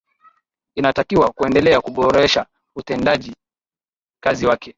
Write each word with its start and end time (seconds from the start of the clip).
inatakiwa 0.75 1.31
kuendelea 1.31 1.81
kuboresha 1.81 2.45
utendaji 2.75 3.33
kazi 4.23 4.45
wake 4.47 4.69